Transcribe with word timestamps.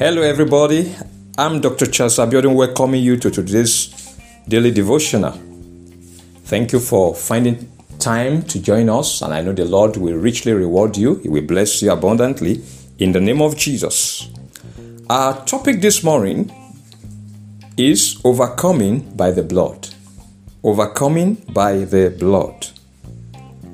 Hello, 0.00 0.22
everybody. 0.22 0.96
I'm 1.36 1.60
Dr. 1.60 1.84
Charles 1.84 2.16
Abiodun 2.16 2.54
welcoming 2.54 3.02
you 3.02 3.18
to 3.18 3.30
today's 3.30 4.16
daily 4.48 4.70
devotional. 4.70 5.38
Thank 6.44 6.72
you 6.72 6.80
for 6.80 7.14
finding 7.14 7.70
time 7.98 8.40
to 8.44 8.62
join 8.62 8.88
us, 8.88 9.20
and 9.20 9.34
I 9.34 9.42
know 9.42 9.52
the 9.52 9.66
Lord 9.66 9.98
will 9.98 10.16
richly 10.16 10.54
reward 10.54 10.96
you. 10.96 11.16
He 11.16 11.28
will 11.28 11.42
bless 11.42 11.82
you 11.82 11.92
abundantly 11.92 12.62
in 12.98 13.12
the 13.12 13.20
name 13.20 13.42
of 13.42 13.58
Jesus. 13.58 14.30
Our 15.10 15.44
topic 15.44 15.82
this 15.82 16.02
morning 16.02 16.50
is 17.76 18.18
overcoming 18.24 19.00
by 19.14 19.32
the 19.32 19.42
blood. 19.42 19.86
Overcoming 20.64 21.34
by 21.52 21.84
the 21.84 22.08
blood. 22.18 22.68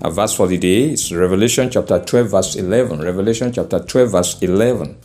Our 0.03 0.11
verse 0.11 0.35
for 0.35 0.49
the 0.49 0.59
day 0.59 0.91
is 0.91 1.15
Revelation 1.15 1.71
chapter 1.71 2.05
12, 2.05 2.29
verse 2.29 2.57
11. 2.57 3.01
Revelation 3.01 3.53
chapter 3.53 3.79
12, 3.79 4.11
verse 4.11 4.43
11. 4.43 4.97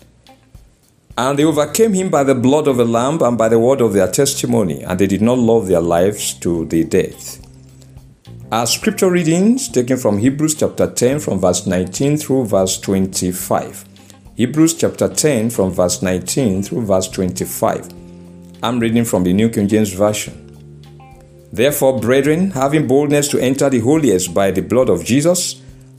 And 1.17 1.37
they 1.37 1.43
overcame 1.43 1.93
him 1.93 2.09
by 2.09 2.23
the 2.23 2.35
blood 2.35 2.67
of 2.67 2.77
the 2.77 2.85
Lamb 2.85 3.21
and 3.21 3.37
by 3.37 3.49
the 3.49 3.59
word 3.59 3.81
of 3.81 3.93
their 3.93 4.09
testimony, 4.09 4.81
and 4.83 4.99
they 4.99 5.07
did 5.07 5.21
not 5.21 5.37
love 5.37 5.67
their 5.67 5.81
lives 5.81 6.33
to 6.35 6.65
the 6.65 6.83
death. 6.83 7.45
Our 8.51 8.67
scripture 8.67 9.09
readings 9.09 9.69
taken 9.69 9.97
from 9.97 10.17
Hebrews 10.17 10.55
chapter 10.55 10.85
10 10.85 11.19
from 11.19 11.39
verse 11.39 11.65
19 11.65 12.17
through 12.17 12.45
verse 12.45 12.79
25. 12.79 13.85
Hebrews 14.35 14.73
chapter 14.75 15.07
10 15.07 15.49
from 15.51 15.71
verse 15.71 16.01
19 16.01 16.63
through 16.63 16.85
verse 16.85 17.07
25. 17.09 17.89
I'm 18.63 18.79
reading 18.79 19.05
from 19.05 19.23
the 19.23 19.33
New 19.33 19.49
King 19.49 19.67
James 19.67 19.93
Version. 19.93 20.37
Therefore, 21.53 21.99
brethren, 21.99 22.51
having 22.51 22.87
boldness 22.87 23.27
to 23.29 23.39
enter 23.39 23.69
the 23.69 23.79
holiest 23.79 24.33
by 24.33 24.51
the 24.51 24.61
blood 24.61 24.89
of 24.89 25.03
Jesus, 25.03 25.61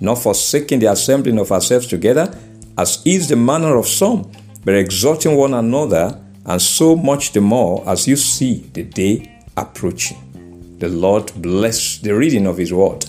not 0.00 0.16
forsaking 0.18 0.80
the 0.80 0.90
assembling 0.90 1.38
of 1.38 1.52
ourselves 1.52 1.86
together, 1.86 2.32
as 2.78 3.02
is 3.04 3.28
the 3.28 3.36
manner 3.36 3.76
of 3.76 3.86
some, 3.86 4.30
but 4.64 4.74
exhorting 4.74 5.36
one 5.36 5.54
another, 5.54 6.20
and 6.44 6.60
so 6.60 6.94
much 6.96 7.32
the 7.32 7.40
more 7.40 7.82
as 7.88 8.06
you 8.06 8.16
see 8.16 8.68
the 8.72 8.82
day 8.82 9.40
approaching. 9.56 10.76
The 10.78 10.88
Lord 10.88 11.32
bless 11.36 11.98
the 11.98 12.14
reading 12.14 12.46
of 12.46 12.58
His 12.58 12.72
word. 12.72 13.06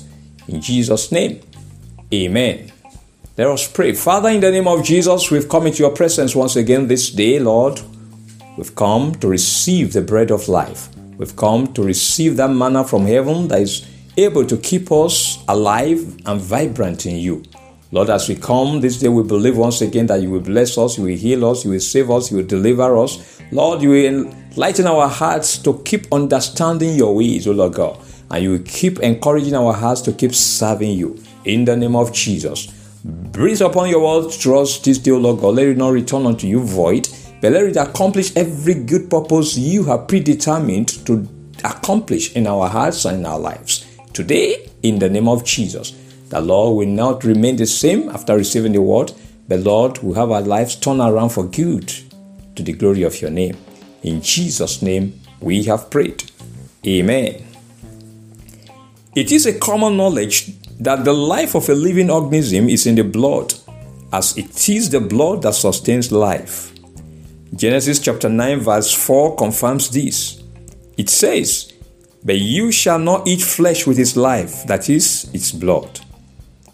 In 0.47 0.61
Jesus' 0.61 1.11
name, 1.11 1.41
Amen. 2.13 2.71
Let 3.37 3.47
us 3.47 3.67
pray. 3.67 3.93
Father, 3.93 4.29
in 4.29 4.39
the 4.39 4.49
name 4.49 4.67
of 4.67 4.83
Jesus, 4.83 5.29
we've 5.29 5.49
come 5.49 5.67
into 5.67 5.79
your 5.79 5.91
presence 5.91 6.35
once 6.35 6.55
again 6.55 6.87
this 6.87 7.11
day, 7.11 7.37
Lord. 7.37 7.81
We've 8.57 8.73
come 8.73 9.13
to 9.15 9.27
receive 9.27 9.93
the 9.93 10.01
bread 10.01 10.31
of 10.31 10.47
life. 10.47 10.87
We've 11.17 11.35
come 11.35 11.73
to 11.73 11.83
receive 11.83 12.37
that 12.37 12.49
manna 12.49 12.83
from 12.83 13.05
heaven 13.05 13.49
that 13.49 13.61
is 13.61 13.85
able 14.17 14.45
to 14.45 14.57
keep 14.57 14.91
us 14.91 15.43
alive 15.47 15.99
and 16.25 16.41
vibrant 16.41 17.05
in 17.05 17.17
you. 17.17 17.43
Lord, 17.91 18.09
as 18.09 18.27
we 18.27 18.35
come 18.35 18.81
this 18.81 18.99
day, 18.99 19.07
we 19.07 19.23
believe 19.23 19.55
once 19.55 19.81
again 19.81 20.07
that 20.07 20.21
you 20.21 20.29
will 20.29 20.41
bless 20.41 20.77
us, 20.77 20.97
you 20.97 21.05
will 21.05 21.15
heal 21.15 21.45
us, 21.45 21.63
you 21.63 21.71
will 21.71 21.79
save 21.79 22.11
us, 22.11 22.31
you 22.31 22.37
will 22.37 22.45
deliver 22.45 22.97
us. 22.97 23.41
Lord, 23.51 23.81
you 23.81 23.89
will 23.91 24.05
enlighten 24.05 24.87
our 24.87 25.07
hearts 25.07 25.57
to 25.59 25.81
keep 25.83 26.11
understanding 26.11 26.95
your 26.95 27.15
ways, 27.15 27.47
O 27.47 27.51
Lord 27.51 27.75
God. 27.75 27.97
And 28.29 28.43
you 28.43 28.51
will 28.51 28.65
keep 28.65 28.99
encouraging 28.99 29.53
our 29.53 29.71
hearts 29.71 30.01
to 30.01 30.11
keep 30.11 30.33
serving 30.35 30.97
you. 30.97 31.23
In 31.45 31.63
the 31.63 31.77
name 31.77 31.95
of 31.95 32.11
Jesus. 32.11 32.65
Breathe 33.05 33.61
upon 33.61 33.87
your 33.87 34.03
word 34.03 34.31
to 34.31 34.57
us 34.57 34.79
this 34.79 34.97
day, 34.97 35.11
O 35.11 35.17
Lord 35.17 35.39
God. 35.39 35.55
Let 35.55 35.67
it 35.67 35.77
not 35.77 35.93
return 35.93 36.25
unto 36.25 36.45
you 36.45 36.59
void, 36.59 37.07
but 37.39 37.53
let 37.53 37.63
it 37.63 37.77
accomplish 37.77 38.35
every 38.35 38.73
good 38.73 39.09
purpose 39.09 39.57
you 39.57 39.85
have 39.85 40.09
predetermined 40.09 40.89
to 41.05 41.25
accomplish 41.63 42.35
in 42.35 42.47
our 42.47 42.67
hearts 42.67 43.05
and 43.05 43.19
in 43.19 43.25
our 43.25 43.39
lives. 43.39 43.86
Today, 44.17 44.67
in 44.81 44.97
the 44.97 45.11
name 45.11 45.27
of 45.27 45.45
Jesus, 45.45 45.91
the 46.29 46.41
Lord 46.41 46.75
will 46.75 46.91
not 46.91 47.23
remain 47.23 47.55
the 47.55 47.67
same 47.67 48.09
after 48.09 48.35
receiving 48.35 48.71
the 48.71 48.81
word, 48.81 49.11
but 49.47 49.59
Lord 49.59 49.99
will 49.99 50.15
have 50.15 50.31
our 50.31 50.41
lives 50.41 50.75
turned 50.75 51.01
around 51.01 51.29
for 51.29 51.43
good 51.45 51.93
to 52.55 52.63
the 52.63 52.73
glory 52.73 53.03
of 53.03 53.21
your 53.21 53.29
name. 53.29 53.55
In 54.01 54.23
Jesus' 54.23 54.81
name, 54.81 55.21
we 55.39 55.65
have 55.65 55.91
prayed. 55.91 56.23
Amen. 56.87 57.45
It 59.15 59.31
is 59.31 59.45
a 59.45 59.59
common 59.59 59.97
knowledge 59.97 60.47
that 60.79 61.05
the 61.05 61.13
life 61.13 61.53
of 61.53 61.69
a 61.69 61.75
living 61.75 62.09
organism 62.09 62.69
is 62.69 62.87
in 62.87 62.95
the 62.95 63.03
blood, 63.03 63.53
as 64.11 64.35
it 64.35 64.67
is 64.67 64.89
the 64.89 64.99
blood 64.99 65.43
that 65.43 65.53
sustains 65.53 66.11
life. 66.11 66.73
Genesis 67.55 67.99
chapter 67.99 68.29
9, 68.29 68.61
verse 68.61 68.91
4 68.91 69.35
confirms 69.35 69.91
this. 69.91 70.41
It 70.97 71.11
says, 71.11 71.71
But 72.27 72.39
you 72.39 72.73
shall 72.73 72.99
not 72.99 73.25
eat 73.25 73.41
flesh 73.41 73.87
with 73.87 73.97
its 73.97 74.17
life, 74.17 74.65
that 74.65 74.89
is, 74.89 75.31
its 75.33 75.53
blood. 75.53 76.01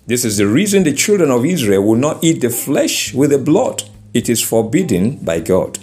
This 0.08 0.25
is 0.25 0.38
the 0.38 0.47
reason 0.47 0.81
the 0.81 0.94
children 0.94 1.30
of 1.30 1.46
Israel 1.46 1.84
will 1.84 1.96
not 1.96 2.24
eat 2.24 2.41
the 2.41 2.50
flesh 2.50 3.14
with 3.14 3.30
the 3.30 3.38
blood. 3.38 3.84
It 4.16 4.30
is 4.30 4.41
forbidden 4.41 5.18
by 5.24 5.41
God. 5.41 5.78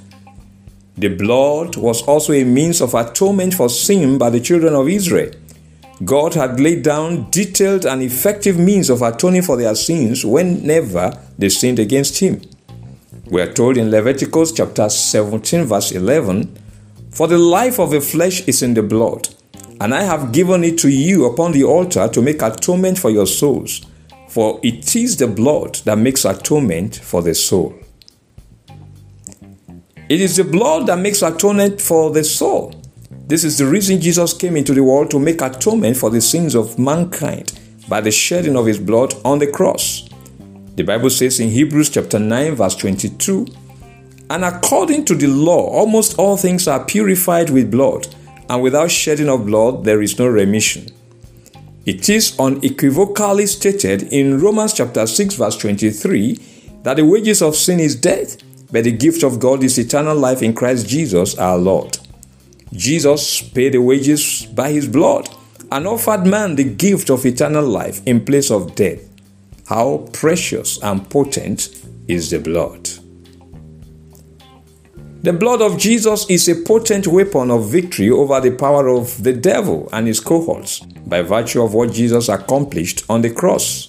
The 0.99 1.15
blood 1.15 1.77
was 1.77 2.03
also 2.03 2.33
a 2.33 2.43
means 2.43 2.81
of 2.81 2.95
atonement 2.95 3.55
for 3.55 3.69
sin 3.69 4.19
by 4.19 4.31
the 4.31 4.41
children 4.41 4.75
of 4.75 4.89
Israel. 4.89 5.31
God 6.05 6.35
had 6.35 6.59
laid 6.59 6.83
down 6.83 7.31
detailed 7.31 7.87
and 7.87 8.03
effective 8.03 8.59
means 8.59 8.91
of 8.91 9.03
atoning 9.03 9.43
for 9.43 9.57
their 9.57 9.77
sins 9.77 10.25
whenever 10.25 11.17
they 11.39 11.49
sinned 11.49 11.79
against 11.79 12.19
Him. 12.19 12.43
We 13.27 13.41
are 13.41 13.53
told 13.53 13.77
in 13.77 13.93
Leviticus 13.93 14.51
chapter 14.51 14.89
17, 14.89 15.65
verse 15.67 15.93
11 15.93 16.59
For 17.13 17.29
the 17.29 17.39
life 17.39 17.79
of 17.79 17.93
the 17.93 18.01
flesh 18.01 18.41
is 18.49 18.65
in 18.65 18.75
the 18.75 18.83
blood, 18.83 19.29
and 19.81 19.95
I 19.95 20.03
have 20.03 20.33
given 20.33 20.63
it 20.63 20.77
to 20.79 20.89
you 20.89 21.25
upon 21.25 21.53
the 21.53 21.65
altar 21.65 22.07
to 22.09 22.23
make 22.23 22.43
atonement 22.43 22.99
for 22.99 23.11
your 23.11 23.27
souls, 23.27 23.87
for 24.29 24.61
it 24.63 24.95
is 24.95 25.17
the 25.17 25.27
blood 25.27 25.77
that 25.87 25.97
makes 25.97 26.25
atonement 26.25 26.97
for 26.97 27.23
the 27.23 27.35
soul. 27.35 27.75
It 30.11 30.21
is 30.21 30.37
the 30.37 30.45
blood 30.45 30.87
that 30.89 30.99
makes 30.99 31.23
atonement 31.23 31.81
for 31.81 32.11
the 32.11 32.25
soul. 32.25 32.75
This 33.27 33.45
is 33.45 33.59
the 33.59 33.67
reason 33.67 34.01
Jesus 34.01 34.35
came 34.35 34.57
into 34.57 34.75
the 34.75 34.83
world 34.83 35.11
to 35.13 35.19
make 35.19 35.41
atonement 35.41 35.97
for 35.97 36.11
the 36.11 36.21
sins 36.21 36.55
of 36.55 36.79
mankind 36.79 37.59
by 37.89 38.01
the 38.01 38.11
shedding 38.11 38.57
of 38.57 38.67
his 38.67 38.79
blood 38.79 39.15
on 39.25 39.39
the 39.39 39.47
cross. 39.47 40.09
The 40.75 40.83
Bible 40.83 41.11
says 41.11 41.41
in 41.41 41.49
Hebrews 41.49 41.91
chapter 41.91 42.19
9 42.19 42.57
verse 42.57 42.75
22, 42.75 43.47
and 44.31 44.45
according 44.45 45.05
to 45.07 45.15
the 45.15 45.27
law, 45.27 45.69
almost 45.71 46.19
all 46.19 46.37
things 46.37 46.69
are 46.69 46.85
purified 46.85 47.51
with 47.51 47.71
blood, 47.71 48.07
and 48.51 48.63
without 48.63 48.91
shedding 48.91 49.29
of 49.29 49.47
blood 49.47 49.85
there 49.85 50.03
is 50.03 50.19
no 50.19 50.27
remission. 50.27 50.89
It 51.87 52.09
is 52.09 52.37
unequivocally 52.39 53.47
stated 53.47 54.03
in 54.13 54.41
Romans 54.41 54.73
chapter 54.75 55.07
6 55.07 55.35
verse 55.35 55.57
23 55.57 56.35
that 56.83 56.97
the 56.97 57.05
wages 57.05 57.43
of 57.43 57.55
sin 57.55 57.79
is 57.79 57.95
death, 57.95 58.37
but 58.73 58.85
the 58.85 58.93
gift 58.93 59.23
of 59.23 59.39
God 59.39 59.63
is 59.63 59.79
eternal 59.79 60.17
life 60.17 60.43
in 60.43 60.53
Christ 60.53 60.89
Jesus 60.89 61.39
our 61.39 61.59
Lord. 61.59 61.97
Jesus 62.73 63.41
paid 63.41 63.75
the 63.75 63.79
wages 63.79 64.47
by 64.47 64.73
his 64.73 64.89
blood 64.89 65.29
and 65.71 65.87
offered 65.87 66.27
man 66.27 66.57
the 66.57 66.65
gift 66.65 67.09
of 67.09 67.25
eternal 67.25 67.65
life 67.65 68.05
in 68.05 68.25
place 68.25 68.51
of 68.51 68.75
death. 68.75 69.01
How 69.69 70.09
precious 70.13 70.83
and 70.83 71.09
potent 71.09 71.69
is 72.09 72.31
the 72.31 72.41
blood! 72.41 73.00
The 75.23 75.35
blood 75.35 75.61
of 75.61 75.77
Jesus 75.77 76.25
is 76.31 76.49
a 76.49 76.55
potent 76.55 77.07
weapon 77.07 77.51
of 77.51 77.71
victory 77.71 78.09
over 78.09 78.41
the 78.41 78.53
power 78.53 78.89
of 78.89 79.23
the 79.23 79.35
devil 79.35 79.87
and 79.93 80.07
his 80.07 80.19
cohorts 80.19 80.81
by 80.81 81.21
virtue 81.21 81.63
of 81.63 81.75
what 81.75 81.93
Jesus 81.93 82.31
accomplished 82.31 83.05
on 83.07 83.21
the 83.21 83.29
cross. 83.29 83.89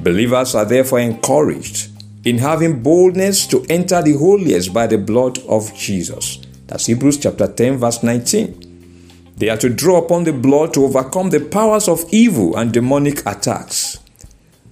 Believers 0.00 0.54
are 0.54 0.64
therefore 0.64 1.00
encouraged 1.00 1.90
in 2.24 2.38
having 2.38 2.82
boldness 2.82 3.46
to 3.48 3.62
enter 3.68 4.00
the 4.00 4.16
holiest 4.16 4.72
by 4.72 4.86
the 4.86 4.96
blood 4.96 5.38
of 5.40 5.74
Jesus. 5.74 6.38
That's 6.66 6.86
Hebrews 6.86 7.18
chapter 7.18 7.52
10, 7.52 7.76
verse 7.76 8.02
19. 8.02 9.34
They 9.36 9.50
are 9.50 9.58
to 9.58 9.68
draw 9.68 9.98
upon 9.98 10.24
the 10.24 10.32
blood 10.32 10.72
to 10.74 10.84
overcome 10.86 11.28
the 11.28 11.40
powers 11.40 11.88
of 11.88 12.06
evil 12.10 12.56
and 12.56 12.72
demonic 12.72 13.20
attacks. 13.26 13.98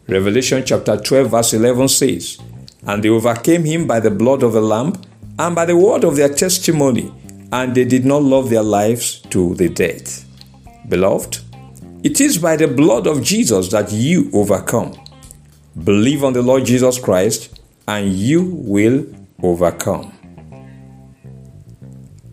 Revelation 0.08 0.62
chapter 0.64 0.96
12, 0.96 1.30
verse 1.30 1.52
11 1.52 1.88
says, 1.88 2.38
And 2.86 3.02
they 3.02 3.10
overcame 3.10 3.64
him 3.64 3.86
by 3.86 4.00
the 4.00 4.10
blood 4.10 4.42
of 4.42 4.54
the 4.54 4.62
Lamb 4.62 4.94
and 5.38 5.54
by 5.54 5.64
the 5.64 5.76
word 5.76 6.04
of 6.04 6.16
their 6.16 6.32
testimony, 6.32 7.12
and 7.52 7.74
they 7.74 7.84
did 7.84 8.04
not 8.04 8.22
love 8.22 8.50
their 8.50 8.62
lives 8.62 9.20
to 9.30 9.54
the 9.54 9.68
death. 9.68 10.24
Beloved, 10.88 11.40
it 12.02 12.20
is 12.20 12.38
by 12.38 12.56
the 12.56 12.68
blood 12.68 13.06
of 13.06 13.22
Jesus 13.22 13.68
that 13.70 13.92
you 13.92 14.30
overcome. 14.32 14.94
Believe 15.84 16.24
on 16.24 16.32
the 16.32 16.42
Lord 16.42 16.64
Jesus 16.64 16.98
Christ, 16.98 17.60
and 17.86 18.12
you 18.12 18.42
will 18.42 19.06
overcome. 19.42 20.12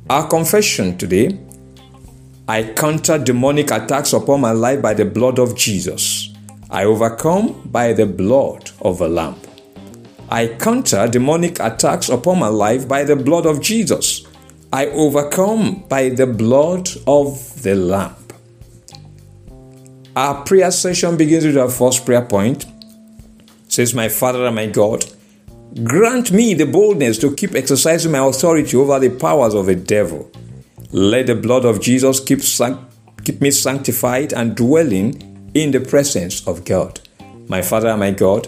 Our 0.09 0.27
confession 0.27 0.97
today 0.97 1.39
I 2.47 2.73
counter 2.73 3.17
demonic 3.17 3.71
attacks 3.71 4.11
upon 4.11 4.41
my 4.41 4.51
life 4.51 4.81
by 4.81 4.93
the 4.93 5.05
blood 5.05 5.39
of 5.39 5.55
Jesus. 5.55 6.33
I 6.69 6.83
overcome 6.83 7.69
by 7.71 7.93
the 7.93 8.05
blood 8.05 8.69
of 8.81 8.99
a 8.99 9.07
lamb. 9.07 9.39
I 10.33 10.47
counter 10.47 11.07
demonic 11.07 11.59
attacks 11.59 12.09
upon 12.09 12.39
my 12.39 12.47
life 12.47 12.87
by 12.87 13.03
the 13.03 13.15
blood 13.15 13.45
of 13.45 13.61
Jesus. 13.61 14.25
I 14.71 14.87
overcome 14.87 15.83
by 15.87 16.09
the 16.09 16.25
blood 16.25 16.89
of 17.05 17.61
the 17.61 17.75
Lamb. 17.75 18.15
Our 20.15 20.43
prayer 20.43 20.71
session 20.71 21.17
begins 21.17 21.45
with 21.45 21.55
our 21.55 21.69
first 21.69 22.03
prayer 22.03 22.25
point. 22.25 22.65
It 22.65 23.71
says, 23.71 23.93
My 23.93 24.09
Father 24.09 24.43
and 24.47 24.55
my 24.55 24.65
God, 24.65 25.05
grant 25.83 26.31
me 26.31 26.55
the 26.55 26.65
boldness 26.65 27.19
to 27.19 27.35
keep 27.35 27.53
exercising 27.53 28.11
my 28.11 28.25
authority 28.25 28.75
over 28.75 28.97
the 28.97 29.11
powers 29.11 29.53
of 29.53 29.67
the 29.67 29.75
devil. 29.75 30.31
Let 30.91 31.27
the 31.27 31.35
blood 31.35 31.63
of 31.63 31.79
Jesus 31.79 32.19
keep, 32.19 32.39
keep 33.23 33.39
me 33.39 33.51
sanctified 33.51 34.33
and 34.33 34.55
dwelling 34.55 35.51
in 35.53 35.69
the 35.69 35.81
presence 35.81 36.47
of 36.47 36.65
God. 36.65 37.01
My 37.47 37.61
Father 37.61 37.89
and 37.89 37.99
my 37.99 38.09
God, 38.09 38.47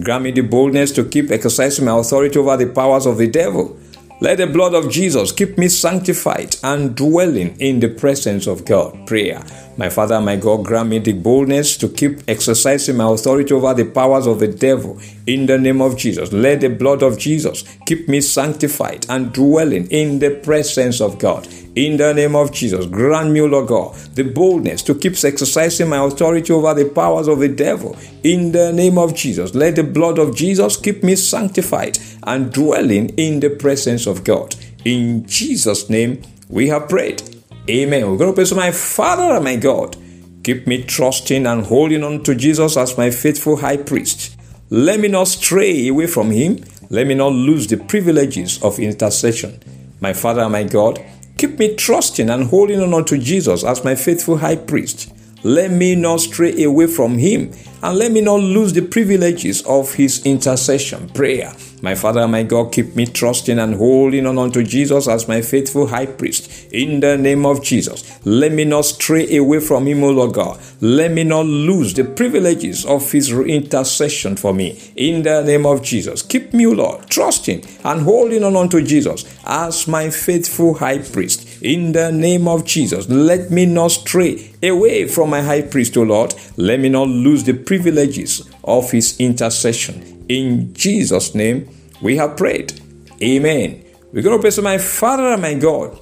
grant 0.00 0.24
me 0.24 0.30
the 0.30 0.42
boldness 0.42 0.92
to 0.92 1.04
keep 1.04 1.30
exercising 1.30 1.84
my 1.84 1.98
authority 1.98 2.38
over 2.38 2.56
the 2.56 2.66
powers 2.66 3.06
of 3.06 3.16
the 3.18 3.26
devil. 3.26 3.76
Let 4.18 4.38
the 4.38 4.46
blood 4.46 4.72
of 4.72 4.90
Jesus 4.90 5.30
keep 5.30 5.58
me 5.58 5.68
sanctified 5.68 6.56
and 6.62 6.96
dwelling 6.96 7.54
in 7.60 7.80
the 7.80 7.90
presence 7.90 8.46
of 8.46 8.64
God. 8.64 9.06
Prayer. 9.06 9.44
My 9.76 9.90
Father, 9.90 10.18
my 10.22 10.36
God, 10.36 10.64
grant 10.64 10.88
me 10.88 11.00
the 11.00 11.12
boldness 11.12 11.76
to 11.76 11.88
keep 11.90 12.20
exercising 12.26 12.96
my 12.96 13.12
authority 13.12 13.52
over 13.52 13.74
the 13.74 13.84
powers 13.84 14.26
of 14.26 14.40
the 14.40 14.48
devil 14.48 14.98
in 15.26 15.44
the 15.44 15.58
name 15.58 15.82
of 15.82 15.98
Jesus. 15.98 16.32
Let 16.32 16.62
the 16.62 16.70
blood 16.70 17.02
of 17.02 17.18
Jesus 17.18 17.64
keep 17.84 18.08
me 18.08 18.22
sanctified 18.22 19.04
and 19.10 19.34
dwelling 19.34 19.86
in 19.88 20.18
the 20.18 20.30
presence 20.30 21.02
of 21.02 21.18
God. 21.18 21.46
In 21.76 21.98
the 21.98 22.14
name 22.14 22.34
of 22.34 22.52
Jesus, 22.52 22.86
grant 22.86 23.32
me, 23.32 23.42
Lord 23.42 23.68
God, 23.68 23.94
the 24.14 24.22
boldness 24.22 24.82
to 24.84 24.94
keep 24.94 25.12
exercising 25.22 25.90
my 25.90 26.02
authority 26.02 26.50
over 26.54 26.72
the 26.72 26.88
powers 26.88 27.28
of 27.28 27.40
the 27.40 27.48
devil. 27.48 27.94
In 28.22 28.50
the 28.50 28.72
name 28.72 28.96
of 28.96 29.14
Jesus, 29.14 29.54
let 29.54 29.76
the 29.76 29.84
blood 29.84 30.18
of 30.18 30.34
Jesus 30.34 30.78
keep 30.78 31.04
me 31.04 31.16
sanctified 31.16 31.98
and 32.26 32.52
dwelling 32.52 33.10
in 33.10 33.40
the 33.40 33.50
presence 33.50 34.06
of 34.06 34.24
God. 34.24 34.54
In 34.84 35.26
Jesus' 35.26 35.88
name, 35.88 36.22
we 36.48 36.68
have 36.68 36.88
prayed. 36.88 37.22
Amen. 37.68 38.10
We're 38.10 38.16
going 38.16 38.30
to 38.30 38.34
pray 38.34 38.44
to 38.44 38.54
my 38.54 38.70
Father 38.70 39.34
and 39.34 39.44
my 39.44 39.56
God. 39.56 39.96
Keep 40.44 40.66
me 40.66 40.84
trusting 40.84 41.46
and 41.46 41.64
holding 41.64 42.04
on 42.04 42.22
to 42.22 42.34
Jesus 42.34 42.76
as 42.76 42.96
my 42.96 43.10
faithful 43.10 43.56
high 43.56 43.78
priest. 43.78 44.36
Let 44.70 45.00
me 45.00 45.08
not 45.08 45.28
stray 45.28 45.88
away 45.88 46.06
from 46.06 46.30
him. 46.30 46.64
Let 46.90 47.06
me 47.06 47.14
not 47.14 47.32
lose 47.32 47.66
the 47.66 47.78
privileges 47.78 48.62
of 48.62 48.78
intercession. 48.78 49.60
My 50.00 50.12
Father 50.12 50.42
and 50.42 50.52
my 50.52 50.64
God, 50.64 51.04
keep 51.38 51.58
me 51.58 51.74
trusting 51.74 52.30
and 52.30 52.44
holding 52.44 52.80
on 52.80 53.04
to 53.06 53.18
Jesus 53.18 53.64
as 53.64 53.84
my 53.84 53.94
faithful 53.94 54.36
high 54.36 54.56
priest. 54.56 55.12
Let 55.42 55.70
me 55.70 55.94
not 55.94 56.20
stray 56.20 56.62
away 56.62 56.86
from 56.86 57.18
him 57.18 57.52
and 57.86 57.98
let 57.98 58.10
me 58.10 58.20
not 58.20 58.40
lose 58.40 58.72
the 58.72 58.82
privileges 58.82 59.62
of 59.62 59.94
his 59.94 60.26
intercession, 60.26 61.08
prayer. 61.10 61.52
My 61.82 61.94
Father 61.94 62.26
my 62.26 62.42
God, 62.42 62.72
keep 62.72 62.96
me 62.96 63.06
trusting 63.06 63.60
and 63.60 63.74
holding 63.74 64.26
on 64.26 64.38
unto 64.38 64.64
Jesus 64.64 65.06
as 65.06 65.28
my 65.28 65.40
faithful 65.40 65.86
high 65.86 66.06
priest. 66.06 66.72
In 66.72 66.98
the 66.98 67.16
name 67.16 67.46
of 67.46 67.62
Jesus, 67.62 68.18
let 68.26 68.50
me 68.50 68.64
not 68.64 68.86
stray 68.86 69.36
away 69.36 69.60
from 69.60 69.86
him, 69.86 70.02
O 70.02 70.10
Lord 70.10 70.34
God. 70.34 70.58
Let 70.80 71.12
me 71.12 71.22
not 71.22 71.46
lose 71.46 71.94
the 71.94 72.02
privileges 72.04 72.84
of 72.84 73.12
his 73.12 73.30
intercession 73.30 74.36
for 74.36 74.52
me. 74.52 74.80
In 74.96 75.22
the 75.22 75.42
name 75.42 75.64
of 75.64 75.82
Jesus, 75.82 76.22
keep 76.22 76.52
me, 76.52 76.66
O 76.66 76.72
Lord, 76.72 77.08
trusting 77.08 77.64
and 77.84 78.00
holding 78.02 78.42
on 78.42 78.56
unto 78.56 78.82
Jesus 78.82 79.24
as 79.44 79.86
my 79.86 80.10
faithful 80.10 80.74
high 80.74 80.98
priest. 80.98 81.62
In 81.62 81.92
the 81.92 82.10
name 82.10 82.48
of 82.48 82.64
Jesus, 82.64 83.08
let 83.08 83.50
me 83.50 83.66
not 83.66 83.92
stray 83.92 84.50
away 84.62 85.06
from 85.06 85.30
my 85.30 85.42
high 85.42 85.62
priest, 85.62 85.96
O 85.96 86.02
Lord. 86.02 86.34
Let 86.56 86.80
me 86.80 86.88
not 86.88 87.08
lose 87.08 87.44
the 87.44 87.54
privileges 87.78 88.48
of 88.64 88.90
his 88.90 89.18
intercession. 89.20 90.24
In 90.28 90.72
Jesus' 90.74 91.34
name, 91.34 91.68
we 92.00 92.16
have 92.16 92.36
prayed. 92.36 92.80
Amen. 93.22 93.84
We're 94.12 94.22
going 94.22 94.36
to 94.36 94.40
pray 94.40 94.50
to 94.50 94.62
my 94.62 94.78
Father 94.78 95.28
and 95.28 95.42
my 95.42 95.54
God. 95.54 95.98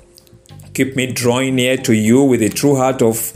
Keep 0.72 0.96
me 0.96 1.12
drawing 1.12 1.56
near 1.56 1.76
to 1.78 1.92
you 1.92 2.22
with 2.22 2.42
a 2.42 2.48
true 2.48 2.76
heart 2.76 3.02
of 3.02 3.32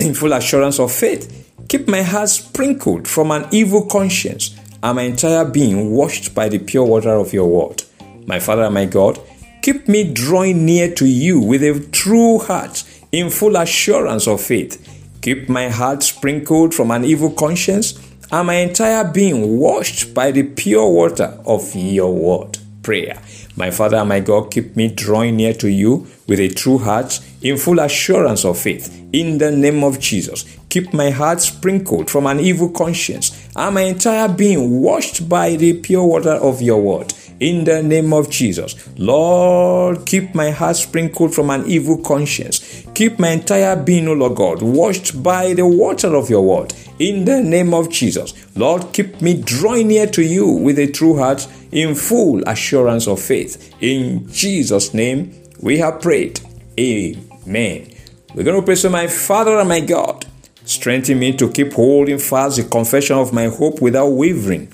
in 0.00 0.14
full 0.14 0.32
assurance 0.32 0.78
of 0.78 0.92
faith. 0.92 1.50
Keep 1.68 1.88
my 1.88 2.02
heart 2.02 2.28
sprinkled 2.28 3.06
from 3.06 3.30
an 3.30 3.46
evil 3.50 3.86
conscience 3.86 4.56
and 4.82 4.96
my 4.96 5.02
entire 5.02 5.44
being 5.44 5.90
washed 5.92 6.34
by 6.34 6.48
the 6.48 6.58
pure 6.58 6.84
water 6.84 7.14
of 7.14 7.32
your 7.32 7.48
word. 7.48 7.82
My 8.26 8.40
Father 8.40 8.62
and 8.64 8.74
my 8.74 8.84
God, 8.84 9.20
keep 9.62 9.88
me 9.88 10.12
drawing 10.12 10.64
near 10.64 10.92
to 10.94 11.06
you 11.06 11.40
with 11.40 11.62
a 11.62 11.80
true 11.92 12.38
heart 12.38 12.84
in 13.12 13.30
full 13.30 13.56
assurance 13.56 14.26
of 14.26 14.40
faith. 14.40 14.91
Keep 15.22 15.48
my 15.48 15.68
heart 15.68 16.02
sprinkled 16.02 16.74
from 16.74 16.90
an 16.90 17.04
evil 17.04 17.30
conscience 17.30 17.94
and 18.32 18.44
my 18.48 18.54
entire 18.54 19.04
being 19.04 19.56
washed 19.56 20.12
by 20.12 20.32
the 20.32 20.42
pure 20.42 20.90
water 20.90 21.38
of 21.46 21.72
your 21.76 22.12
word. 22.12 22.58
Prayer. 22.82 23.22
My 23.54 23.70
Father 23.70 23.98
and 23.98 24.08
my 24.08 24.18
God, 24.18 24.50
keep 24.50 24.74
me 24.74 24.88
drawing 24.88 25.36
near 25.36 25.52
to 25.54 25.70
you 25.70 26.08
with 26.26 26.40
a 26.40 26.48
true 26.48 26.78
heart 26.78 27.20
in 27.40 27.56
full 27.56 27.78
assurance 27.78 28.44
of 28.44 28.58
faith. 28.58 29.00
In 29.12 29.38
the 29.38 29.52
name 29.52 29.84
of 29.84 30.00
Jesus, 30.00 30.44
keep 30.68 30.92
my 30.92 31.10
heart 31.10 31.40
sprinkled 31.40 32.10
from 32.10 32.26
an 32.26 32.40
evil 32.40 32.70
conscience 32.70 33.48
and 33.54 33.76
my 33.76 33.82
entire 33.82 34.28
being 34.28 34.80
washed 34.80 35.28
by 35.28 35.54
the 35.54 35.74
pure 35.74 36.04
water 36.04 36.32
of 36.32 36.60
your 36.60 36.82
word 36.82 37.14
in 37.42 37.64
the 37.64 37.82
name 37.82 38.12
of 38.12 38.30
Jesus. 38.30 38.76
Lord, 38.96 40.06
keep 40.06 40.32
my 40.32 40.50
heart 40.50 40.76
sprinkled 40.76 41.34
from 41.34 41.50
an 41.50 41.66
evil 41.66 41.98
conscience. 41.98 42.81
Keep 42.94 43.18
my 43.18 43.30
entire 43.30 43.74
being, 43.74 44.06
O 44.08 44.12
Lord 44.12 44.36
God, 44.36 44.60
washed 44.60 45.22
by 45.22 45.54
the 45.54 45.66
water 45.66 46.14
of 46.14 46.28
your 46.28 46.42
word 46.42 46.74
in 46.98 47.24
the 47.24 47.40
name 47.40 47.72
of 47.72 47.88
Jesus. 47.88 48.34
Lord, 48.54 48.92
keep 48.92 49.22
me 49.22 49.40
drawing 49.42 49.88
near 49.88 50.06
to 50.08 50.22
you 50.22 50.46
with 50.46 50.78
a 50.78 50.90
true 50.90 51.16
heart 51.16 51.48
in 51.72 51.94
full 51.94 52.42
assurance 52.46 53.08
of 53.08 53.18
faith. 53.20 53.74
In 53.80 54.30
Jesus' 54.30 54.92
name, 54.92 55.34
we 55.60 55.78
have 55.78 56.02
prayed. 56.02 56.40
Amen. 56.78 57.92
We're 58.34 58.44
going 58.44 58.60
to 58.60 58.64
pray 58.64 58.76
to 58.76 58.90
my 58.90 59.06
Father 59.06 59.58
and 59.58 59.68
my 59.68 59.80
God. 59.80 60.26
Strengthen 60.64 61.18
me 61.18 61.34
to 61.38 61.50
keep 61.50 61.72
holding 61.72 62.18
fast 62.18 62.56
the 62.56 62.64
confession 62.64 63.16
of 63.16 63.32
my 63.32 63.46
hope 63.46 63.80
without 63.80 64.08
wavering. 64.08 64.70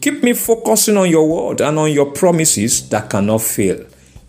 Keep 0.00 0.22
me 0.22 0.34
focusing 0.34 0.96
on 0.96 1.10
your 1.10 1.28
word 1.28 1.60
and 1.60 1.78
on 1.78 1.90
your 1.90 2.12
promises 2.12 2.88
that 2.90 3.10
cannot 3.10 3.42
fail. 3.42 3.84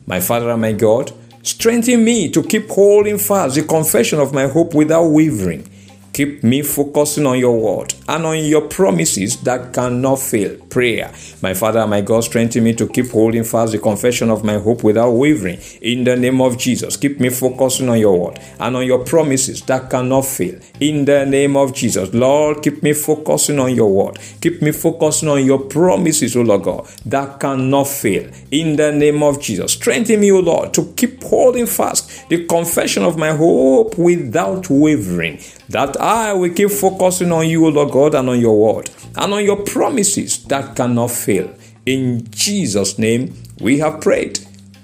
My 0.07 0.19
Father 0.19 0.49
and 0.49 0.61
my 0.61 0.71
God, 0.71 1.13
strengthen 1.41 2.03
me 2.03 2.29
to 2.29 2.43
keep 2.43 2.69
holding 2.69 3.17
fast 3.17 3.55
the 3.55 3.63
confession 3.63 4.19
of 4.19 4.33
my 4.33 4.47
hope 4.47 4.73
without 4.73 5.07
wavering. 5.07 5.67
Keep 6.13 6.43
me 6.43 6.61
focusing 6.61 7.25
on 7.25 7.37
your 7.37 7.59
word 7.59 7.93
and 8.07 8.25
on 8.25 8.43
your 8.45 8.61
promises 8.61 9.37
that 9.41 9.73
cannot 9.73 10.19
fail. 10.19 10.57
Prayer. 10.67 11.11
My 11.41 11.53
Father, 11.53 11.85
my 11.87 12.01
God, 12.01 12.23
strengthen 12.23 12.63
me 12.63 12.73
to 12.75 12.87
keep 12.87 13.09
holding 13.09 13.43
fast 13.43 13.71
the 13.71 13.79
confession 13.79 14.29
of 14.29 14.43
my 14.43 14.57
hope 14.57 14.83
without 14.83 15.11
wavering. 15.11 15.59
In 15.81 16.03
the 16.03 16.15
name 16.15 16.41
of 16.41 16.57
Jesus, 16.57 16.97
keep 16.97 17.19
me 17.19 17.29
focusing 17.29 17.89
on 17.89 17.99
your 17.99 18.19
word 18.19 18.39
and 18.59 18.75
on 18.75 18.85
your 18.85 19.03
promises 19.03 19.61
that 19.63 19.89
cannot 19.89 20.25
fail. 20.25 20.59
In 20.79 21.05
the 21.05 21.25
name 21.25 21.57
of 21.57 21.73
Jesus, 21.73 22.13
Lord, 22.13 22.63
keep 22.63 22.83
me 22.83 22.93
focusing 22.93 23.59
on 23.59 23.75
your 23.75 23.91
word. 23.91 24.19
Keep 24.41 24.61
me 24.61 24.71
focusing 24.71 25.29
on 25.29 25.45
your 25.45 25.59
promises, 25.59 26.35
O 26.35 26.41
Lord 26.41 26.63
God, 26.63 26.87
that 27.05 27.39
cannot 27.39 27.87
fail. 27.87 28.29
In 28.51 28.75
the 28.75 28.91
name 28.91 29.23
of 29.23 29.41
Jesus, 29.41 29.73
strengthen 29.73 30.19
me, 30.19 30.31
O 30.31 30.39
Lord, 30.39 30.73
to 30.75 30.93
keep 30.95 31.23
holding 31.23 31.65
fast 31.65 32.29
the 32.29 32.45
confession 32.45 33.03
of 33.03 33.17
my 33.17 33.31
hope 33.31 33.97
without 33.97 34.69
wavering 34.69 35.39
that 35.69 35.99
I 35.99 36.33
will 36.33 36.53
keep 36.53 36.69
focusing 36.69 37.31
on 37.31 37.47
you, 37.47 37.65
O 37.65 37.69
Lord 37.69 37.91
God, 37.91 37.96
and 38.05 38.29
on 38.29 38.39
your 38.39 38.57
word, 38.57 38.89
and 39.15 39.33
on 39.33 39.43
your 39.43 39.63
promises 39.63 40.43
that 40.45 40.75
cannot 40.75 41.11
fail. 41.11 41.53
In 41.85 42.29
Jesus' 42.29 42.97
name, 42.99 43.33
we 43.59 43.79
have 43.79 44.01
prayed. 44.01 44.39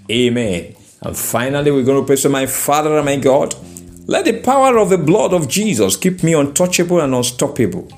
Amen. 0.09 0.75
And 1.01 1.17
finally, 1.17 1.71
we're 1.71 1.83
going 1.83 2.01
to 2.01 2.07
pray 2.07 2.15
to 2.17 2.29
my 2.29 2.45
Father 2.45 2.95
and 2.95 3.05
my 3.05 3.17
God. 3.17 3.55
Let 4.05 4.25
the 4.25 4.39
power 4.41 4.77
of 4.77 4.89
the 4.89 4.97
blood 4.97 5.33
of 5.33 5.47
Jesus 5.47 5.95
keep 5.95 6.23
me 6.23 6.33
untouchable 6.33 6.99
and 6.99 7.13
unstoppable. 7.13 7.89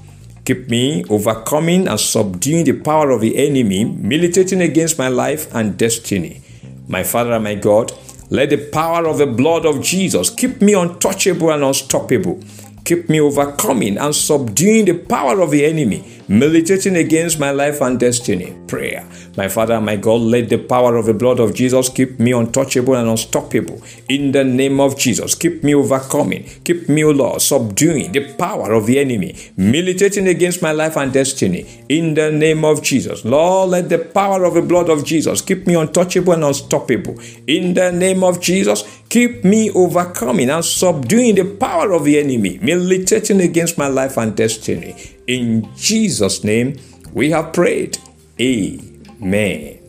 Keep 0.44 0.70
me 0.70 1.04
overcoming 1.10 1.88
and 1.88 2.00
subduing 2.00 2.66
the 2.66 2.74
power 2.74 3.10
of 3.10 3.22
the 3.22 3.38
enemy, 3.38 3.86
militating 3.86 4.62
against 4.62 5.00
my 5.00 5.08
life 5.08 5.54
and 5.56 5.78
destiny. 5.78 6.42
My 6.88 7.04
Father 7.04 7.34
and 7.34 7.44
my 7.44 7.56
God, 7.56 7.92
let 8.30 8.50
the 8.50 8.70
power 8.72 9.08
of 9.08 9.18
the 9.18 9.28
blood 9.28 9.66
of 9.66 9.82
Jesus 9.82 10.30
keep 10.30 10.62
me 10.62 10.74
untouchable 10.74 11.52
and 11.52 11.64
unstoppable. 11.64 12.40
Keep 12.86 13.10
me 13.10 13.20
overcoming 13.20 13.98
and 13.98 14.16
subduing 14.16 14.86
the 14.86 14.94
power 14.94 15.42
of 15.42 15.50
the 15.50 15.66
enemy, 15.66 16.22
militating 16.28 16.96
against 16.96 17.40
my 17.40 17.52
life 17.52 17.82
and 17.82 18.00
destiny. 18.00 18.56
Prayer. 18.68 19.08
My 19.38 19.48
Father, 19.48 19.80
my 19.82 19.96
God, 19.96 20.22
let 20.22 20.50
the 20.50 20.58
power 20.58 20.96
of 20.96 21.06
the 21.06 21.14
blood 21.14 21.40
of 21.40 21.54
Jesus 21.54 21.90
keep 21.90 22.20
me 22.20 22.32
untouchable 22.32 22.96
and 22.96 23.10
unstoppable. 23.10 23.82
In 24.10 24.32
the 24.32 24.44
name 24.44 24.80
of 24.80 24.98
Jesus, 24.98 25.36
keep 25.36 25.64
me 25.64 25.76
overcoming. 25.76 26.44
Keep 26.64 26.90
me, 26.90 27.04
O 27.04 27.12
Lord, 27.12 27.42
subduing 27.42 28.12
the 28.12 28.34
power 28.36 28.72
of 28.72 28.86
the 28.86 29.00
enemy, 29.00 29.36
militating 29.58 30.28
against 30.28 30.62
my 30.62 30.72
life 30.72 30.98
and 30.98 31.12
destiny. 31.12 31.84
In 31.90 32.14
the 32.14 32.32
name 32.32 32.64
of 32.66 32.82
Jesus. 32.82 33.26
Lord, 33.26 33.70
let 33.70 33.90
the 33.90 34.00
power 34.00 34.44
of 34.46 34.54
the 34.54 34.62
blood 34.62 34.90
of 34.90 35.06
Jesus 35.06 35.42
keep 35.42 35.68
me 35.68 35.76
untouchable 35.76 36.34
and 36.34 36.44
unstoppable. 36.44 37.20
In 37.48 37.74
the 37.74 37.92
name 37.92 38.24
of 38.24 38.42
Jesus, 38.42 38.84
keep 39.10 39.44
me 39.44 39.70
overcoming 39.72 40.50
and 40.50 40.64
subduing 40.64 41.36
the 41.36 41.46
power 41.46 41.92
of 41.92 42.04
the 42.04 42.20
enemy, 42.20 42.60
militating 42.62 43.42
against 43.42 43.78
my 43.78 43.88
life 43.88 44.18
and 44.18 44.36
destiny. 44.36 45.15
In 45.28 45.68
Jesus' 45.76 46.44
name, 46.44 46.78
we 47.14 47.32
have 47.32 47.54
prayed. 47.54 47.98
Amen. 48.40 49.80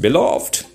Beloved, 0.00 0.66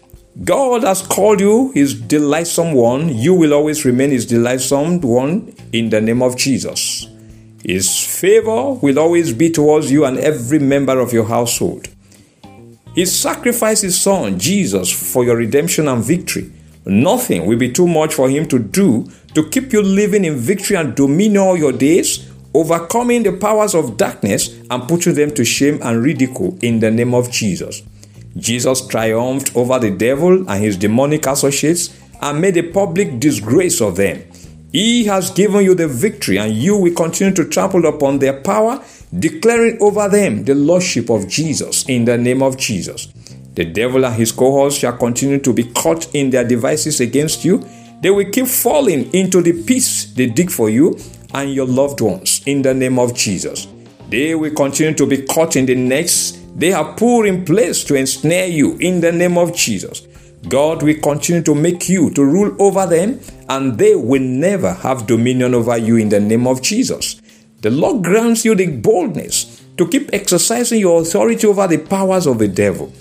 God 0.43 0.83
has 0.83 1.01
called 1.01 1.39
you 1.39 1.71
His 1.73 1.93
delightsome 1.93 2.73
one. 2.73 3.15
You 3.15 3.33
will 3.33 3.53
always 3.53 3.85
remain 3.85 4.11
His 4.11 4.25
delightsome 4.25 5.01
one 5.01 5.53
in 5.73 5.89
the 5.89 6.01
name 6.01 6.21
of 6.21 6.37
Jesus. 6.37 7.07
His 7.63 8.03
favor 8.03 8.73
will 8.73 8.99
always 8.99 9.33
be 9.33 9.49
towards 9.49 9.91
you 9.91 10.05
and 10.05 10.17
every 10.17 10.59
member 10.59 10.99
of 10.99 11.11
your 11.11 11.25
household. 11.25 11.87
He 12.95 13.05
sacrificed 13.05 13.83
His 13.83 13.99
Son, 13.99 14.39
Jesus, 14.39 14.91
for 14.91 15.23
your 15.23 15.35
redemption 15.35 15.87
and 15.87 16.03
victory. 16.03 16.51
Nothing 16.85 17.45
will 17.45 17.57
be 17.57 17.71
too 17.71 17.87
much 17.87 18.13
for 18.13 18.29
Him 18.29 18.47
to 18.47 18.57
do 18.57 19.11
to 19.33 19.47
keep 19.49 19.73
you 19.73 19.81
living 19.81 20.23
in 20.23 20.37
victory 20.37 20.77
and 20.77 20.95
dominion 20.95 21.43
all 21.43 21.57
your 21.57 21.73
days, 21.73 22.31
overcoming 22.57 23.21
the 23.21 23.31
powers 23.33 23.75
of 23.75 23.97
darkness 23.97 24.59
and 24.71 24.87
putting 24.87 25.13
them 25.13 25.31
to 25.31 25.45
shame 25.45 25.79
and 25.83 26.03
ridicule 26.03 26.57
in 26.61 26.79
the 26.79 26.89
name 26.89 27.13
of 27.13 27.31
Jesus. 27.31 27.83
Jesus 28.35 28.85
triumphed 28.87 29.55
over 29.55 29.77
the 29.77 29.91
devil 29.91 30.49
and 30.49 30.63
his 30.63 30.75
demonic 30.75 31.27
associates 31.27 31.95
and 32.19 32.41
made 32.41 32.57
a 32.57 32.63
public 32.63 33.19
disgrace 33.19 33.79
of 33.79 33.95
them. 33.95 34.23
He 34.71 35.05
has 35.05 35.29
given 35.31 35.63
you 35.63 35.75
the 35.75 35.87
victory, 35.87 36.37
and 36.37 36.53
you 36.53 36.77
will 36.77 36.93
continue 36.93 37.33
to 37.35 37.45
trample 37.45 37.85
upon 37.85 38.19
their 38.19 38.41
power, 38.41 38.83
declaring 39.17 39.77
over 39.79 40.09
them 40.09 40.43
the 40.43 40.55
lordship 40.55 41.09
of 41.09 41.27
Jesus 41.27 41.85
in 41.87 42.05
the 42.05 42.17
name 42.17 42.41
of 42.41 42.57
Jesus. 42.57 43.07
The 43.53 43.65
devil 43.65 44.05
and 44.05 44.15
his 44.15 44.31
cohorts 44.31 44.75
shall 44.75 44.97
continue 44.97 45.39
to 45.39 45.53
be 45.53 45.63
caught 45.63 46.13
in 46.13 46.31
their 46.31 46.43
devices 46.43 46.99
against 46.99 47.45
you. 47.45 47.65
They 48.01 48.09
will 48.09 48.29
keep 48.29 48.47
falling 48.47 49.11
into 49.13 49.41
the 49.41 49.63
pits 49.63 50.13
they 50.13 50.27
dig 50.27 50.51
for 50.51 50.69
you 50.69 50.99
and 51.33 51.53
your 51.53 51.67
loved 51.67 52.01
ones 52.01 52.41
in 52.45 52.61
the 52.61 52.73
name 52.73 52.99
of 52.99 53.13
Jesus. 53.13 53.67
They 54.09 54.35
will 54.35 54.53
continue 54.53 54.93
to 54.95 55.05
be 55.05 55.23
caught 55.23 55.55
in 55.55 55.65
the 55.65 55.75
nets 55.75 56.39
they 56.57 56.71
have 56.71 56.97
put 56.97 57.25
in 57.27 57.45
place 57.45 57.83
to 57.83 57.93
ensnare 57.93 58.47
you 58.47 58.77
in 58.77 58.99
the 58.99 59.11
name 59.11 59.37
of 59.37 59.55
Jesus. 59.55 60.07
God 60.49 60.81
will 60.81 60.99
continue 61.01 61.43
to 61.43 61.53
make 61.53 61.87
you 61.87 62.09
to 62.11 62.25
rule 62.25 62.55
over 62.59 62.87
them, 62.87 63.19
and 63.47 63.77
they 63.77 63.95
will 63.95 64.21
never 64.21 64.73
have 64.73 65.05
dominion 65.05 65.53
over 65.53 65.77
you 65.77 65.97
in 65.97 66.09
the 66.09 66.19
name 66.19 66.47
of 66.47 66.63
Jesus. 66.63 67.21
The 67.61 67.69
Lord 67.69 68.03
grants 68.03 68.43
you 68.43 68.55
the 68.55 68.67
boldness 68.67 69.63
to 69.77 69.87
keep 69.87 70.09
exercising 70.13 70.79
your 70.79 71.01
authority 71.01 71.45
over 71.45 71.67
the 71.67 71.77
powers 71.77 72.25
of 72.25 72.39
the 72.39 72.47
devil. 72.47 72.91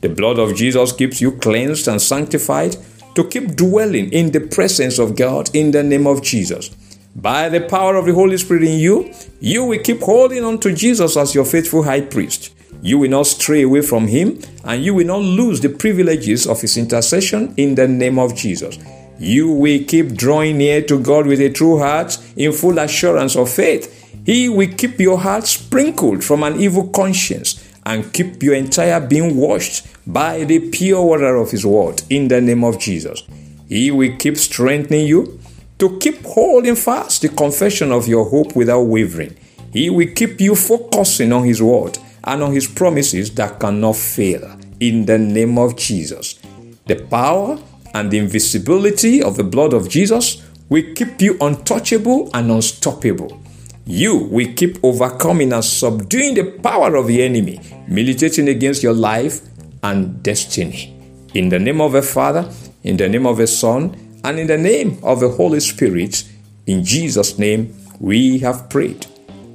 The 0.00 0.08
blood 0.08 0.38
of 0.40 0.56
Jesus 0.56 0.92
keeps 0.92 1.20
you 1.20 1.32
cleansed 1.32 1.86
and 1.86 2.02
sanctified 2.02 2.76
to 3.14 3.28
keep 3.28 3.54
dwelling 3.54 4.12
in 4.12 4.32
the 4.32 4.40
presence 4.40 4.98
of 4.98 5.14
God 5.14 5.54
in 5.54 5.70
the 5.70 5.84
name 5.84 6.06
of 6.08 6.22
Jesus. 6.22 6.70
By 7.16 7.48
the 7.48 7.60
power 7.60 7.94
of 7.94 8.06
the 8.06 8.12
Holy 8.12 8.36
Spirit 8.36 8.64
in 8.64 8.78
you, 8.78 9.14
you 9.38 9.64
will 9.64 9.78
keep 9.78 10.00
holding 10.00 10.44
on 10.44 10.58
to 10.60 10.74
Jesus 10.74 11.16
as 11.16 11.34
your 11.34 11.44
faithful 11.44 11.84
high 11.84 12.00
priest. 12.00 12.52
You 12.82 12.98
will 12.98 13.10
not 13.10 13.28
stray 13.28 13.62
away 13.62 13.82
from 13.82 14.08
him, 14.08 14.40
and 14.64 14.84
you 14.84 14.94
will 14.94 15.06
not 15.06 15.22
lose 15.22 15.60
the 15.60 15.68
privileges 15.68 16.46
of 16.46 16.60
his 16.60 16.76
intercession 16.76 17.54
in 17.56 17.76
the 17.76 17.86
name 17.86 18.18
of 18.18 18.34
Jesus. 18.34 18.78
You 19.18 19.48
will 19.52 19.84
keep 19.84 20.14
drawing 20.14 20.58
near 20.58 20.82
to 20.82 21.00
God 21.00 21.26
with 21.26 21.40
a 21.40 21.50
true 21.50 21.78
heart 21.78 22.18
in 22.36 22.52
full 22.52 22.78
assurance 22.78 23.36
of 23.36 23.48
faith. 23.48 23.90
He 24.26 24.48
will 24.48 24.74
keep 24.76 24.98
your 24.98 25.18
heart 25.18 25.46
sprinkled 25.46 26.24
from 26.24 26.42
an 26.42 26.60
evil 26.60 26.88
conscience 26.88 27.62
and 27.86 28.12
keep 28.12 28.42
your 28.42 28.54
entire 28.54 29.00
being 29.00 29.36
washed 29.36 29.86
by 30.04 30.44
the 30.44 30.70
pure 30.70 31.02
water 31.02 31.36
of 31.36 31.52
His 31.52 31.64
word 31.64 32.02
in 32.10 32.26
the 32.26 32.40
name 32.40 32.64
of 32.64 32.80
Jesus. 32.80 33.22
He 33.68 33.90
will 33.90 34.16
keep 34.16 34.36
strengthening 34.36 35.06
you 35.06 35.40
to 35.78 35.98
keep 35.98 36.24
holding 36.24 36.76
fast 36.76 37.22
the 37.22 37.28
confession 37.28 37.92
of 37.92 38.08
your 38.08 38.24
hope 38.28 38.54
without 38.54 38.82
wavering. 38.82 39.36
He 39.72 39.90
will 39.90 40.12
keep 40.14 40.40
you 40.40 40.54
focusing 40.54 41.32
on 41.32 41.44
His 41.44 41.60
word 41.60 41.98
and 42.24 42.42
on 42.42 42.52
his 42.52 42.66
promises 42.66 43.34
that 43.34 43.60
cannot 43.60 43.96
fail. 43.96 44.58
In 44.80 45.06
the 45.06 45.18
name 45.18 45.58
of 45.58 45.76
Jesus. 45.76 46.40
The 46.86 46.96
power 46.96 47.58
and 47.94 48.10
the 48.10 48.18
invisibility 48.18 49.22
of 49.22 49.36
the 49.36 49.44
blood 49.44 49.72
of 49.72 49.88
Jesus 49.88 50.42
will 50.68 50.94
keep 50.94 51.20
you 51.20 51.36
untouchable 51.40 52.30
and 52.34 52.50
unstoppable. 52.50 53.40
You 53.86 54.16
will 54.16 54.52
keep 54.54 54.82
overcoming 54.82 55.52
and 55.52 55.64
subduing 55.64 56.34
the 56.34 56.58
power 56.62 56.96
of 56.96 57.06
the 57.06 57.22
enemy, 57.22 57.60
militating 57.86 58.48
against 58.48 58.82
your 58.82 58.94
life 58.94 59.40
and 59.82 60.22
destiny. 60.22 60.90
In 61.34 61.50
the 61.50 61.58
name 61.58 61.80
of 61.80 61.92
the 61.92 62.02
Father, 62.02 62.50
in 62.82 62.96
the 62.96 63.08
name 63.08 63.26
of 63.26 63.36
the 63.36 63.46
Son, 63.46 63.94
and 64.24 64.38
in 64.38 64.46
the 64.46 64.58
name 64.58 64.98
of 65.02 65.20
the 65.20 65.28
Holy 65.28 65.60
Spirit, 65.60 66.24
in 66.66 66.82
Jesus' 66.82 67.38
name 67.38 67.76
we 68.00 68.38
have 68.38 68.68
prayed. 68.70 69.06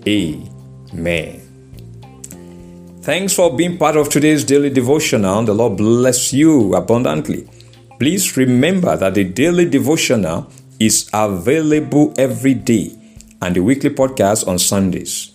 Amen. 0.07 1.41
Thanks 3.01 3.33
for 3.33 3.55
being 3.55 3.77
part 3.77 3.97
of 3.97 4.09
today's 4.09 4.43
daily 4.43 4.69
devotional. 4.69 5.43
The 5.43 5.53
Lord 5.53 5.77
bless 5.77 6.31
you 6.31 6.75
abundantly. 6.75 7.49
Please 7.99 8.38
remember 8.38 8.95
that 8.95 9.15
the 9.15 9.23
daily 9.23 9.65
devotional 9.67 10.51
is 10.79 11.09
available 11.13 12.13
every 12.17 12.53
day 12.53 12.91
and 13.41 13.55
the 13.55 13.61
weekly 13.61 13.89
podcast 13.89 14.47
on 14.47 14.59
Sundays. 14.59 15.31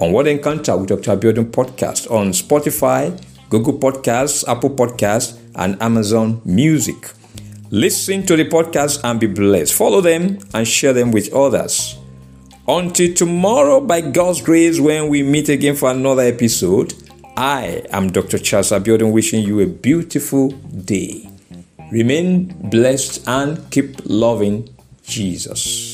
On 0.00 0.12
Word 0.12 0.28
Encounter 0.28 0.76
with 0.76 0.88
Dr. 0.88 1.16
Abiodun 1.16 1.50
podcast 1.50 2.10
on 2.10 2.28
Spotify, 2.30 3.12
Google 3.50 3.78
Podcasts, 3.78 4.48
Apple 4.48 4.70
Podcasts, 4.70 5.38
and 5.56 5.80
Amazon 5.82 6.40
Music. 6.44 7.12
Listen 7.70 8.24
to 8.24 8.34
the 8.34 8.46
podcast 8.46 9.00
and 9.04 9.20
be 9.20 9.26
blessed. 9.26 9.74
Follow 9.74 10.00
them 10.00 10.38
and 10.54 10.66
share 10.66 10.94
them 10.94 11.12
with 11.12 11.32
others. 11.34 11.98
Until 12.66 13.14
tomorrow, 13.14 13.80
by 13.80 14.00
God's 14.00 14.42
grace, 14.42 14.80
when 14.80 15.08
we 15.08 15.22
meet 15.22 15.48
again 15.48 15.74
for 15.76 15.90
another 15.90 16.22
episode, 16.22 16.94
I 17.36 17.82
am 17.90 18.10
Dr. 18.10 18.38
Charles 18.38 18.70
Abiodun 18.70 19.12
wishing 19.12 19.42
you 19.42 19.60
a 19.60 19.66
beautiful 19.66 20.48
day. 20.48 21.28
Remain 21.92 22.46
blessed 22.68 23.26
and 23.26 23.70
keep 23.70 23.96
loving 24.04 24.74
Jesus. 25.02 25.87